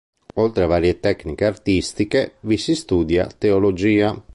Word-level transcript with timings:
Oltre 0.37 0.63
a 0.63 0.65
varie 0.65 0.99
tecniche 0.99 1.45
artistiche, 1.45 2.37
vi 2.39 2.57
si 2.57 2.73
studia 2.73 3.27
teologia. 3.27 4.19